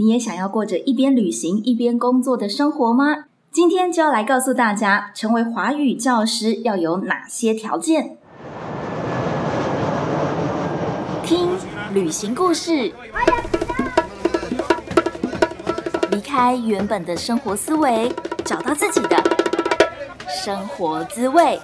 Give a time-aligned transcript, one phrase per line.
[0.00, 3.24] 你也想要过着一边旅行一边工作的生活吗？
[3.50, 8.16] 今天就要来告诉大家，成为华语教师要有哪些条件。
[11.24, 11.48] 听
[11.92, 12.92] 旅行故事，
[16.12, 18.12] 离开原本的生活思维，
[18.44, 19.20] 找到自己的
[20.28, 21.58] 生活滋味。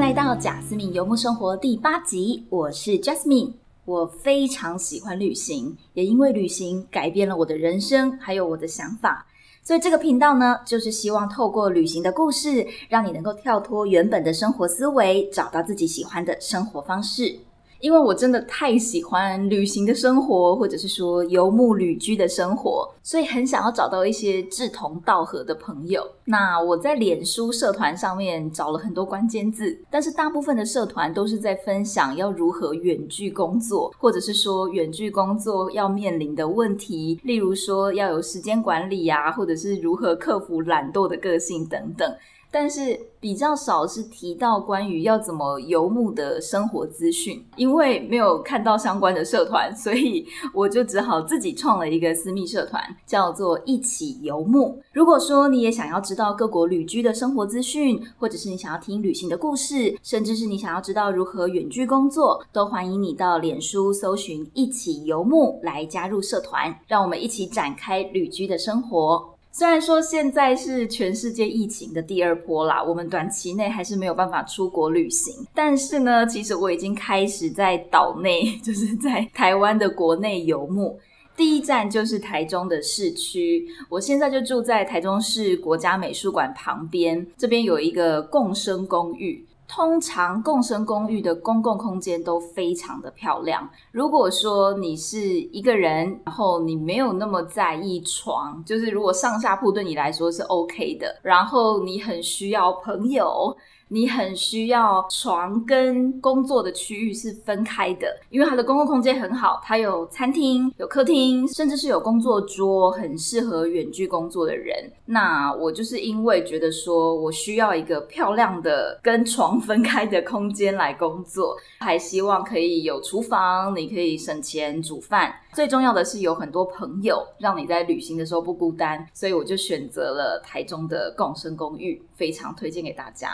[0.00, 3.52] 来到贾斯敏游牧生活第八集，我是 Jasmine。
[3.84, 9.26] 我非常喜欢旅行，也因为旅行改变了我的人生，还有我的想法。
[9.62, 17.38] 所以这个频道呢，就是希望透过旅行的故事，让你能够跳脱原本的生活思维，找到自己喜欢的生活方式。
[17.80, 26.06] 因为我真的太喜欢旅行的生活，或者是说游牧旅居的生活，所以很想要找到一些志同道合的朋友。
[26.24, 42.14] 那我在脸书社团上面找了很多关键字，但是大部分的社团都是在分享要如何远距工作，或者是说远距工作要面临的问题，例如说要有时间管理呀，或者是如何克服懒惰的个性等等。
[42.50, 54.82] 但是比较少是提到关于要怎么游牧的生活资讯，因为没有看到相关的社团，所以我就只好自己创了一个私密社团，叫做一起游牧。
[54.92, 69.34] 如果说你也想要知道各国旅居的生活资讯，或者是你想要听旅行的故事，甚至是你想要知道如何远距工作，都欢迎你到脸书搜寻一起游牧来加入社团，让我们一起展开旅居的生活。
[69.52, 75.34] 虽然说现在是全世界疫情的第二波啦，我们短期内还是没有办法出国旅行。
[75.54, 80.98] 但是呢，其实我已经开始在岛内，就是在台湾的国内游牧。
[81.36, 89.44] 第一站就是台中的市区，我现在就住在台中市国家美术馆旁边，这边有一个共生公寓。
[89.72, 93.70] 通常共生公寓的公共空间都非常的漂亮。
[93.92, 103.56] 如果说你是一个人，然后你没有那么在意床，就是如果上下铺对你来说是 OK 的，然后你很需要朋友。
[103.92, 114.76] 你很需要床跟工作的区域是分开的，因为它的公共空间很好，它有餐厅、有客厅，甚至是有工作桌，很适合远距工作的人。
[115.06, 125.34] 那我就是因为觉得说我需要一个漂亮的跟床分开的空间来工作，还希望可以有厨房，你可以省钱煮饭。
[125.52, 133.30] 最重要的是有很多朋友，让你在旅行的时候不孤单，所以我就选择了台中的共生公寓，非常推荐给大家。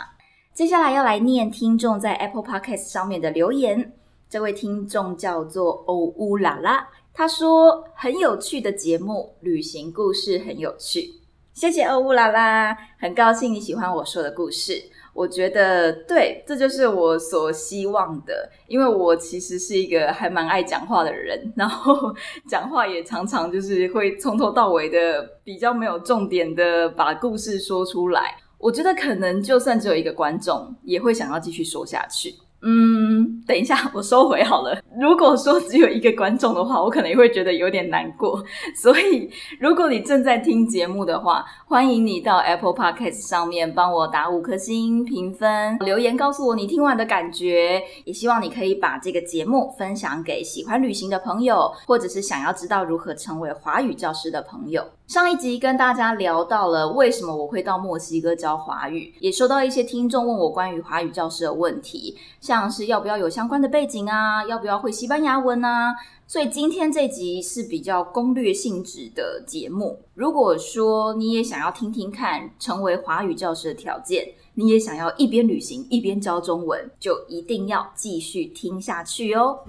[0.57, 3.93] 接下来要来念听众在 Apple Podcast 上面的留言。
[4.27, 11.13] 这位听众叫做欧乌拉拉，他说很有趣的节目，旅行故事很有趣。
[11.53, 14.81] 谢谢欧乌拉拉，很高兴你喜欢我说的故事。
[15.13, 22.11] 我觉得对，这就是我所希望的，因为我其实是一个还蛮爱讲话的人， 然后
[22.49, 28.37] 讲话也常常就是会从头到尾的比较没有重点的把故事说出来。
[28.57, 32.35] 我觉得可能就算只有一个观众，也会想要继续说下去。
[32.61, 34.75] 嗯，等一下，我收回好了。
[34.99, 38.43] 如果说只有一个观众的话，我可能也会觉得有点难过。
[38.75, 39.29] 所以，
[39.59, 47.81] 如果你正在听节目的话， 欢迎你到 Apple Podcast 上面帮我打五颗星评分，留言告诉我你听完的感觉。
[48.05, 54.83] 也希望你可以把这个节目分享给喜欢旅行的朋友，或者是想要知道如何成为华语教师的朋友。
[55.05, 65.93] 上一集跟大家聊到了为什么我会到墨西哥教华语，也收到一些听众问我关于华语教师的问题，像是要不要有相关的背景啊，要不要会西班牙文啊。
[66.25, 69.99] 所以今天这集是比较攻略性质的节目。
[70.13, 79.59] 如果说你也想要听听看成为华语教师的条件，你也想要一边旅行一边教中文，就一定要继续听下去哦。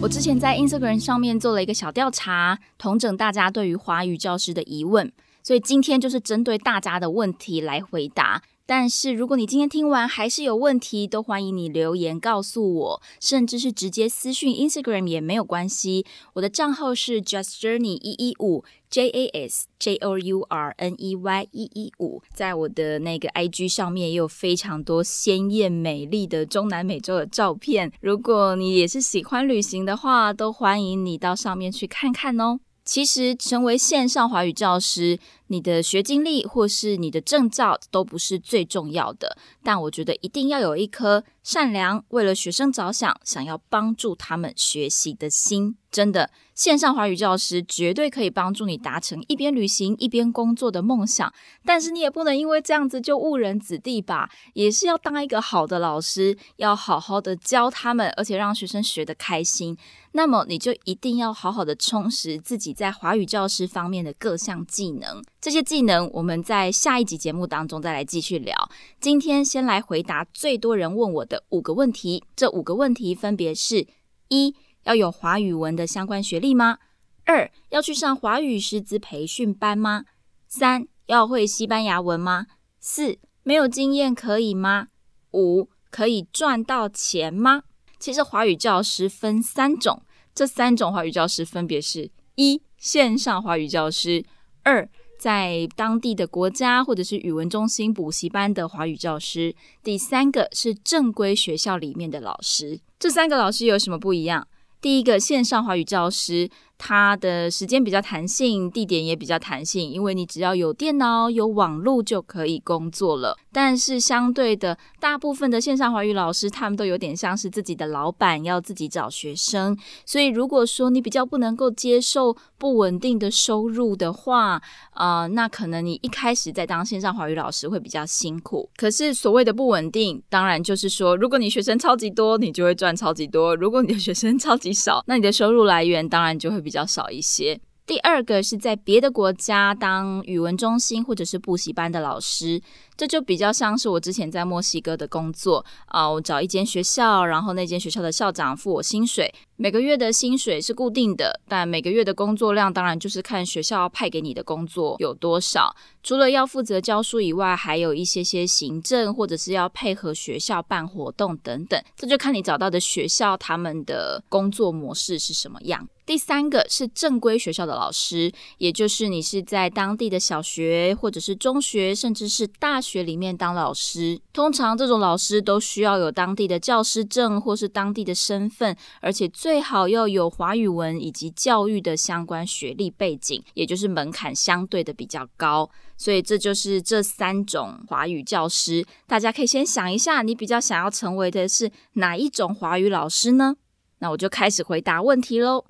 [0.00, 5.12] 我之前在 Instagram 上面做了一个小调查，统整大家对于华语教师的疑问，
[5.42, 8.40] 所以今天就是针对大家的问题来回答。
[8.66, 16.04] 但是如果你今天听完还是有问题，都欢迎你留言告诉我，甚至是直接私讯 Instagram 也没有关系。
[16.34, 18.64] 我的账号是 Just Journey 一一五。
[18.88, 27.92] J A S J O U R N E Y 一一五，在我的那个 I G 上面也有非常多鲜艳美丽的中南美洲的照片。
[28.00, 32.60] 如果你也是喜欢旅行的话，都欢迎你到上面去看看哦。
[32.84, 45.76] 其实成为线上华语教师，你的学经历或是你的证照都不是最重要的，但我觉得一定要有一颗善良、为了学生着想、想要帮助他们学习的心。
[45.88, 51.32] 真的，线上华语教师绝对可以帮助你达成一边旅行一边工作的梦想。
[51.64, 54.28] 但是你也不能因为这样子就误人子弟吧？
[54.52, 59.78] 也是要当一个好的老师，要好好的教他们，而且让学生学得开心。
[60.12, 65.22] 那么你就一定要好好的充实自己在华语教师方面的各项技能。
[65.46, 68.68] 这些技能我们在下一集节目当中再来继续聊。
[68.98, 72.24] 今天先来回答最多人问我的五个问题。
[72.34, 73.86] 这五个问题分别是：
[74.26, 74.52] 一。
[74.82, 76.78] 要有华语文的相关学历吗？
[77.26, 80.06] 二要去上华语师资培训班吗？
[80.48, 82.46] 三要会西班牙文吗？
[82.80, 84.88] 四没有经验可以吗？
[85.30, 87.62] 五可以赚到钱吗？
[88.00, 90.02] 其实华语教师分三种，
[90.34, 94.24] 这三种华语教师分别是：一线上华语教师；
[94.64, 102.80] 二在当地的国家或者是语文中心补习班的华语教师；第三个是正规学校里面的老师。
[102.98, 104.46] 这三个老师有什么不一样？
[104.80, 106.48] 第一个线上华语教师。
[106.78, 113.36] 它的时间比较弹性，地点也比较弹性，因为你只要有电脑、有网络就可以工作了。
[113.50, 119.74] 但是相对的，大部分的线上华语老师，他们都有点像是自己的老板，要自己找学生。
[120.04, 128.68] 所以如果说你比较不能够接受不稳定的收入的话，啊，那可能你一开始在当线上华语老师会比较辛苦。
[128.76, 136.65] 可是所谓的不稳定，当然就是说，如果你学生超级多，你就会赚超级多；如果你的学生超级少，那你的收入来源当然就会。
[136.66, 137.60] 比较少一些。
[137.86, 142.60] 第二个是在别的国家当语文中心或者是补习班的老师。
[142.96, 155.76] 这就比较像是我之前在墨西哥的工作啊，我找一间学校，然后那间学校的校长付我薪水，每个月的薪水是固定的，但每个月的工作量当然就是看学校派给你的工作有多少。
[156.02, 165.86] 除了要负责教书以外，还有一些些行政或者是要配合学校办活动等等，这就看你找到的学校他们的工作模式是什么样。
[166.06, 172.80] 第三个是正规学校的老师，也就是你是在当地的小学或者是中学，甚至是大。
[172.86, 185.68] 学里面当老师，通常这种老师都需要有当地的教师证或是当地的身份，而且最好要有华语文以及教育的相关学历背景，也就是门槛相对的比较高。
[185.98, 193.56] 所以这就是这三种华语教师，大家可以先想一下，你比较想要成为的是哪一种华语老师呢？
[193.98, 195.64] 那我就开始回答问题喽。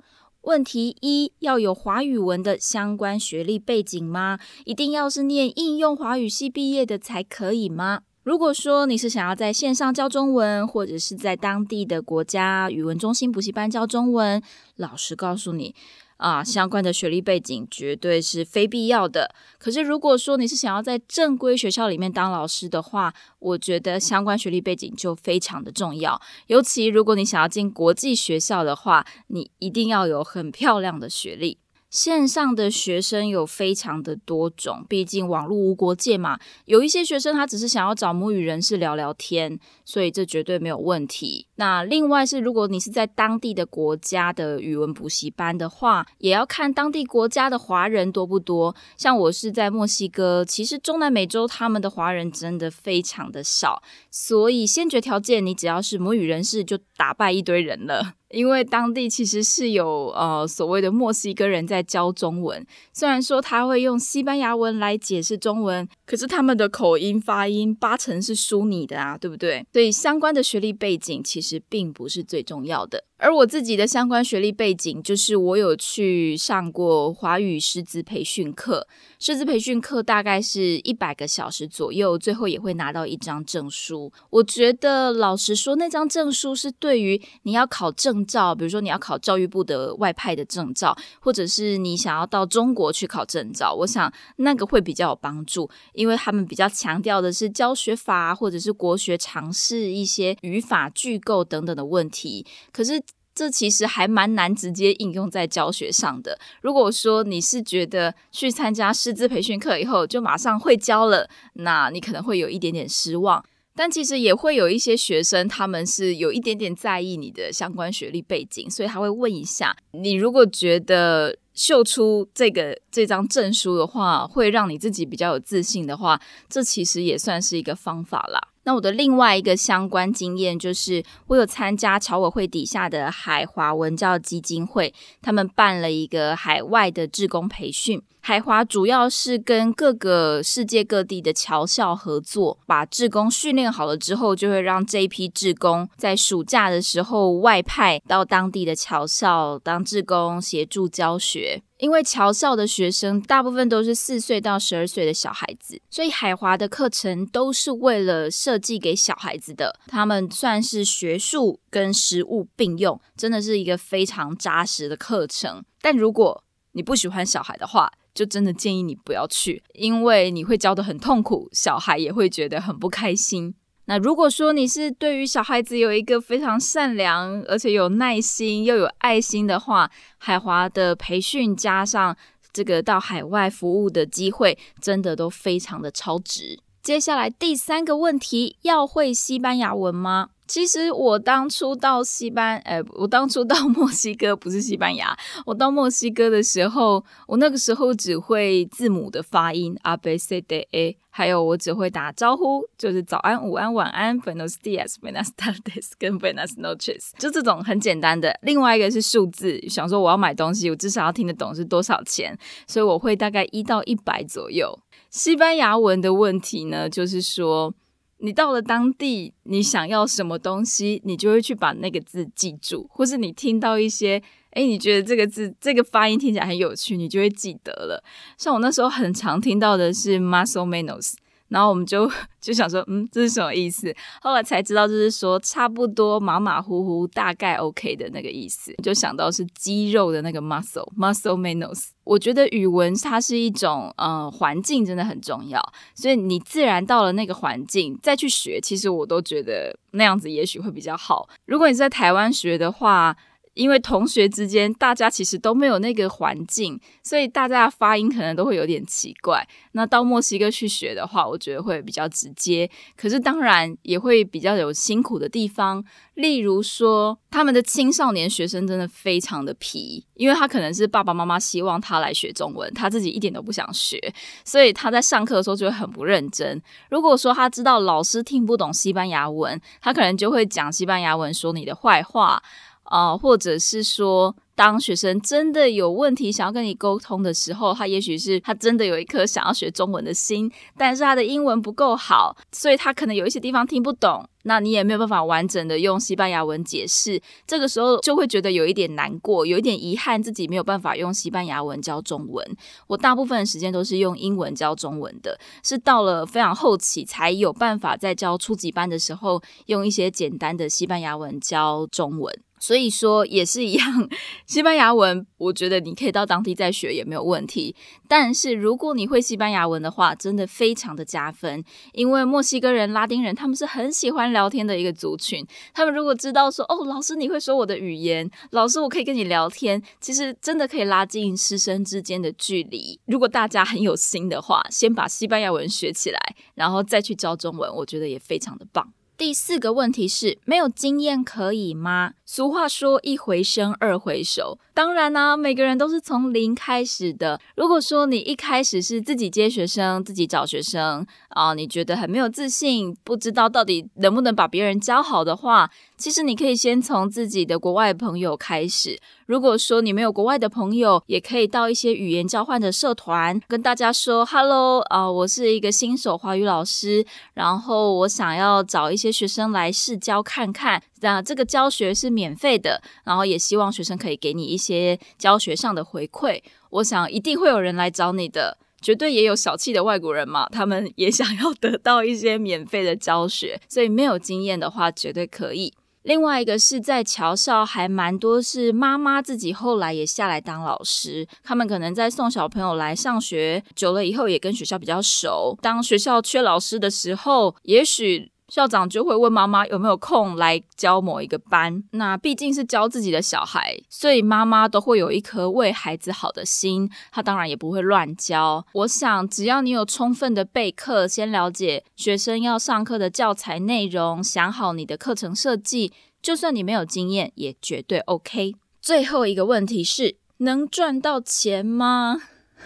[0.47, 4.39] 问题一：要有华语文的相关学历背景吗？
[4.63, 8.03] 一定要是念应用华语系毕业的才可以吗？
[8.23, 14.41] 如果说你是想要在线上教中文，或者是在当地的国家语文中心补习班教中文，
[14.77, 15.75] 老实告诉你。
[16.17, 19.33] 啊，相关的学历背景绝对是非必要的。
[19.57, 26.21] 可是，如果说你是想要在正规学校里面当老师的话，我觉得相关学历背景就非常的重要。
[26.47, 31.59] 尤其如果你想要进国际学校的话，你一定要有很漂亮的学历。
[31.89, 36.37] 线上的学生有非常的多种，毕竟网络无国界嘛。
[36.65, 41.47] 有一些学生他只是想要找母语人士聊聊天，所以这绝对没有问题。
[41.55, 48.75] 那另外是，如果你是在当地的国家的语文补习班的话，也要看当地国家的华人多不多。
[48.97, 53.81] 像我是在墨西哥，其实中南美洲他们的华人真的非常的少，
[54.11, 58.13] 所以先决条件，你只要是母语人士，就打败一堆人了。
[58.31, 69.65] 因为当地其实是有呃所谓的墨西哥人在教中文，虽然说他会用西班牙文来解释中文，可是他们的口音发音八成是淑女的啊，对不对？
[69.71, 73.03] 所以相关的学历背景其实并不是最重要的。
[73.19, 78.87] 而我自己的相关学历背景，就是我有去上过华语师资培训课，
[79.19, 84.11] 师资培训课大概是一百个小时左右，最后也会拿到一张证书。
[84.29, 103.01] 我觉得老实说，那张证书是对于你要考证证照，比如说你要考教育部的外派的证照，或者是你想要到中国去考证照，我想那个会比较有帮助，因为他们比较强调的是教学法或者是国学常识一些语法句构等等的问题，可是。
[103.37, 106.39] 这其实还蛮难直接应用在教学上的。
[106.59, 113.45] 如果说你是觉得去参加师资培训课以后就马上会教了，那你可能会有一点点失望。
[113.77, 120.13] 但其实也会有一些学生，他们是有一点点在意你的相关学历背景，所以他会问一下你。
[120.13, 126.19] 如果觉得秀出这个这张证书的话，会让你自己比较有自信的话，
[126.49, 128.41] 这其实也算是一个方法啦。
[128.67, 138.03] 那我的另外一个相关经验就是，我有参加侨委会底下的海华文教基金会，他们办了一个海外的志工培训。
[138.19, 151.63] 海华主要是跟各个世界各地的侨校合作，把志工训练好了之后，就会让这一批志工在暑假的时候外派到当地的侨校当志工，协助教学。
[151.77, 159.79] 因为侨校的学生大部分都是四岁到十二岁的小孩子，所以海华的课程都是为了设计给小孩子的。
[159.87, 165.63] 他们算是学术跟实务并用，真的是一个非常扎实的课程。
[165.81, 173.53] 但如果你不喜欢小孩的话，就真的建议你不要去，因为你会教的很痛苦，小孩也会觉得很不开心。
[173.89, 182.15] 那如果说你是对于小孩子有一个非常善良，而且有耐心又有爱心的话，海华的培训加上
[182.51, 186.59] 这个到海外服务的机会，真的都非常的超值。
[186.87, 190.29] 接下来第三个问题，要会西班牙文吗？
[190.47, 195.13] 其实我当初到西班，呃，我当初到墨西哥不是西班牙，
[195.45, 208.39] 我到墨西哥的时候，我那个时候只会字母的发音，a b c d a，还有我只会打招呼，就是早安、午安、晚安，buenos dias，buenas tardes，跟 buenas noches，就这种很简单的。
[208.43, 214.79] 另外一个是数字，想说我要买东西，我至少要听得懂是多少钱，所以我会大概一到一百左右。
[215.09, 217.73] 西班牙文的问题呢，就是说。
[218.19, 224.19] 你到了当地，你想要什么东西，你就会去把那个字记住，或是你听到一些，
[224.53, 228.03] 诶，你觉得这个字这个发音听起来很有趣，你就会记得了。
[228.35, 231.13] 像我那时候很常听到的是 muscle menos。
[231.49, 232.09] 然后我们就
[232.41, 233.93] 就想说，嗯，这是什么意思？
[234.21, 238.73] 后来才知道，就是说差不多马马虎虎，大概 OK 的那个意思。
[238.83, 241.87] 就想到是肌肉的那个 muscle，muscle menos。
[242.03, 245.61] 我觉得语文它是一种，呃，环境真的很重要。
[245.93, 251.27] 所以你自然到了那个环境再去学，其实我都觉得那样子也许会比较好。
[251.45, 253.15] 如果你在台湾学的话，
[253.57, 259.45] 因为同学之间，大家其实都没有那个环境，所以大家的发音可能都会有点奇怪。
[259.71, 262.69] 那到墨西哥去学的话，我觉得会比较直接。
[262.95, 265.83] 可是当然也会比较有辛苦的地方，
[266.13, 273.99] 例如说他们的青少年学生真的非常的皮，因为他可能是爸爸妈妈希望他来学中文，他自己一点都不想学，
[274.45, 276.61] 所以他在上课的时候就会很不认真。
[276.89, 282.41] 如果说他知道老师听不懂西班牙文，他可能就会讲西班牙文说你的坏话。
[282.87, 302.43] 啊，或者是说，当学生真的有问题想要跟你沟通的时候，他也许是他真的有一颗想要学中文的心，但是他的英文不够好，所以他可能有一些地方听不懂，那你也没有办法完整的用西班牙文解释，这个时候就会觉得有一点难过，有一点遗憾，自己没有办法用西班牙文教中文。
[302.87, 312.33] 我大部分的时间都是用英文教中文的，是到了非常后期才有办法在教初级班的时候，用一些简单的西班牙文教中文。
[312.59, 314.09] 所以说也是一样，
[314.45, 317.75] 西班牙文，我觉得你可以到当地再学也没有问题。
[318.07, 325.45] 但是如果你会西班牙文的话，真的非常的加分，因为墨西哥人、拉丁人他们是很喜欢聊天的一个族群。
[325.73, 332.99] 他们如果知道说，哦，老师你会说我的语言，老师我可以跟你聊天，其实真的可以拉近师生之间的距离。
[333.05, 336.19] 如果大家很有心的话，先把西班牙文学起来，
[336.55, 338.93] 然后再去教中文，我觉得也非常的棒。
[339.17, 342.13] 第四个问题是没有经验可以吗？
[342.23, 347.41] 俗话说一回生二回熟，当然呢，每个人都是从零开始的。
[347.55, 355.71] 如果说你一开始是自己接学生、自己找学生啊，你觉得很没有自信，不知道到底能不能把别人教好的话。
[355.97, 358.99] 其实你可以先从自己的国外朋友开始。
[359.25, 367.03] 如果说你没有国外的朋友，也可以到一些语言交换的社团，跟大家说 “hello” 啊，我是一个新手华语老师，
[367.33, 370.83] 然后我想要找一些学生来试教看看。
[371.01, 376.41] 那这个教学是免费的，然后也希望学生可以给你一些教学上的回馈。
[376.71, 385.73] 我想一定会有人来找你的，绝对也有小气的外国人嘛，他们也想要得到一些免费的教学，所以没有经验的话，绝对可以。
[386.03, 395.57] 另外一个是在桥校，还蛮多是妈妈自己后来也下来当老师，他们可能在送小朋友来上学久了以后，也跟学校比较熟。
[395.61, 398.31] 当学校缺老师的时候，也许。
[398.47, 401.83] 校长就会问妈妈有没有空来教某一个班。
[401.91, 408.65] 那毕竟是教自己的小孩，所以妈妈都会有一颗为孩子好的心，她当然也不会乱教。
[408.71, 418.55] 我想，只要你有充分的备课，先了解学生要上课的教材内容，想好你的课程设计，就算你没有经验，也绝对 OK。
[418.81, 422.21] 最后一个问题是，能赚到钱吗？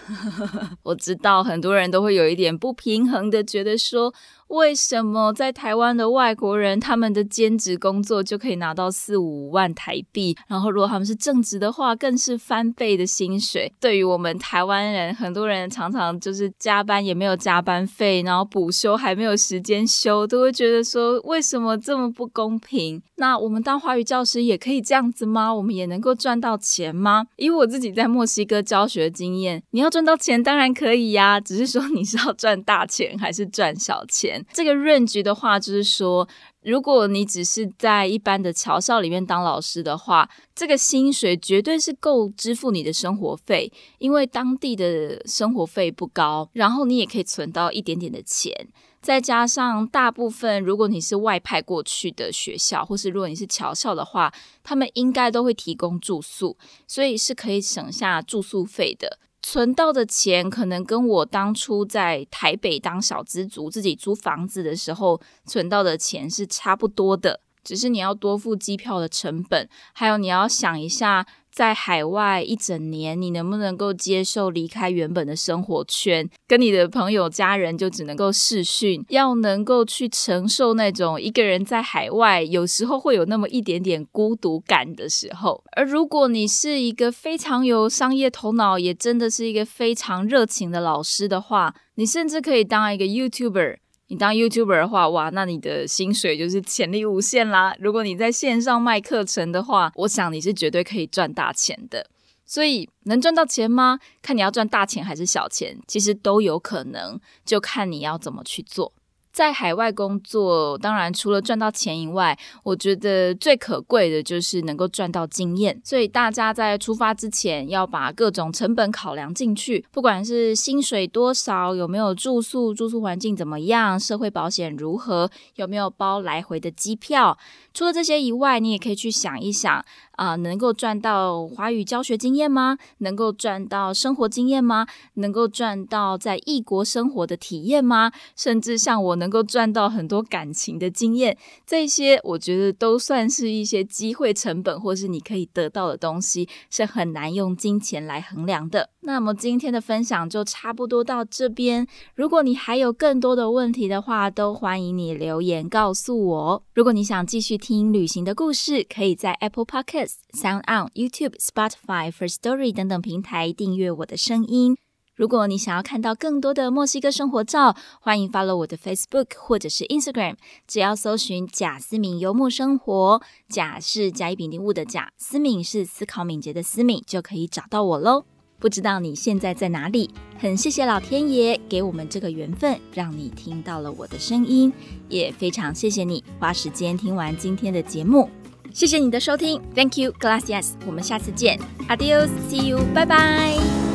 [0.83, 4.13] 我知道很多人都会有一点不平衡的，觉得说。
[4.51, 10.35] 为什么在台湾的外国人，他们的兼职工作就可以拿到四五万台币？
[10.45, 13.71] 然后如果他们是正职的话，更是翻倍的薪水。
[13.79, 23.01] 对于我们台湾人，很多人常常就是加班也没有加班费，然后补休还没有时间休，都会觉得说为什么这么不公平？
[23.15, 25.53] 那我们当华语教师也可以这样子吗？
[25.53, 27.25] 我们也能够赚到钱吗？
[27.37, 34.40] 以我自己在墨西哥教学的经验，你要赚到钱当然可以呀，只是说你是要赚大钱还是赚小钱？
[34.53, 36.27] 这个任期的话，就是说，
[36.61, 48.53] 如果你只是在一般的侨校里面当老师的话，这个薪水绝对是够支付你的生活费，因为当地的生活费不高，然后你也可以存到一点点的钱，
[49.01, 54.31] 再加上大部分如果你是外派过去的学校，或是如果你是侨校的话，
[54.63, 56.57] 他们应该都会提供住宿，
[56.87, 59.19] 所以是可以省下住宿费的。
[59.41, 71.25] 存到的钱可能跟我当初在台北当小资族自己租房子的时候存到的钱是差不多的，只是你要多付机票的成本，还有你要想一下。
[71.51, 79.03] 在海外一整年，你能不能够接受离开原本的生活圈，跟你的朋友、家人就只能够视讯？
[79.09, 85.61] 要能够去承受那种一个人在海外，有时候会有那么一点点孤独感的时候。
[85.73, 93.77] 而如果你是一个非常有商业头脑，也真的是一个非常热情的老师的话，你甚至可以当一个 YouTuber。
[94.11, 97.73] 你当 YouTuber 的话，哇，那你的薪水就是潜力无限啦！
[97.79, 102.09] 如果你在线上卖课程的话，我想你是绝对可以赚大钱的。
[102.45, 103.99] 所以，能赚到钱吗？
[104.21, 108.91] 看你要赚大钱还是小钱，其实都有可能，就看你要怎么去做。
[109.31, 115.79] 在海外工作，当然除了赚到钱以外，我觉得最可贵的就是能够赚到经验。
[115.83, 127.37] 所以大家在出发之前，要把各种成本考量进去，不管是薪水多少，有没有住宿，住宿环境怎么样，社会保险如何，有没有包来回的机票。
[127.73, 129.83] 除了这些以外，你也可以去想一想。
[130.17, 132.77] 啊，能够赚到华语教学经验吗？
[132.99, 134.85] 能够赚到生活经验吗？
[135.15, 138.11] 能够赚到在异国生活的体验吗？
[138.35, 141.35] 甚至像我能够赚到很多感情的经验，
[141.65, 148.91] 这些我觉得都算是一些机会成本，或是你可以得到的东西，是很难用金钱来衡量的。
[148.99, 151.87] 那么今天的分享就差不多到这边。
[152.13, 156.63] 如果你还有更多的问题的话，都欢迎你留言告诉我。
[156.75, 164.75] 如果你想继续听旅行的故事，可以在 Apple Podcasts、Sound on YouTube、Spotify、First Story 等等平台订阅我的声音。
[165.13, 170.37] 如果你想要看到更多的墨西哥生活照，欢迎 follow 我的 Facebook 或者是 Instagram。
[170.65, 178.25] 只要搜寻“贾思敏幽默生活”，贾是甲乙丙丁戊的贾，思敏是思考敏捷的思敏，就可以找到我喽。
[178.61, 180.09] 不知道你现在在哪里？
[180.39, 184.71] 很谢谢老天爷给我们这个缘分，让你听到了我的声音，
[185.09, 188.29] 也非常谢谢你花时间听完今天的节目。
[188.71, 190.73] 谢谢你的收听，Thank you, gracias。
[190.85, 193.90] 我们下次见，Adios，See you，拜拜。